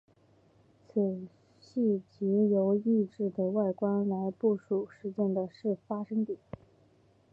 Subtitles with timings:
[0.89, 1.27] 此
[1.59, 5.47] 系藉由异质的外观来部署事件的
[5.85, 6.39] 发生点。